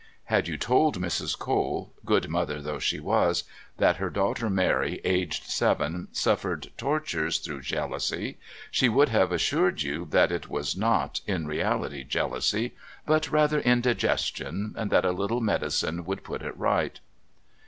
Had 0.23 0.47
you 0.47 0.57
told 0.57 0.99
Mrs. 0.99 1.37
Cole 1.37 1.93
good 2.05 2.27
mother 2.27 2.59
though 2.59 2.79
she 2.79 2.99
was 2.99 3.43
that 3.77 3.97
her 3.97 4.09
daughter 4.09 4.49
Mary, 4.49 4.99
aged 5.03 5.43
seven, 5.43 6.07
suffered 6.11 6.71
tortures 6.75 7.37
through 7.37 7.61
jealousy, 7.61 8.39
she 8.71 8.89
would 8.89 9.09
have 9.09 9.31
assured 9.31 9.83
you 9.83 10.07
that 10.09 10.31
it 10.31 10.49
was 10.49 10.75
not, 10.75 11.21
in 11.27 11.45
reality, 11.45 12.03
jealousy, 12.03 12.73
but 13.05 13.29
rather 13.31 13.59
indigestion, 13.59 14.73
and 14.75 14.89
that 14.89 15.05
a 15.05 15.11
little 15.11 15.39
medicine 15.39 16.03
would 16.03 16.23
put 16.23 16.41
it 16.41 16.57
right. 16.57 16.99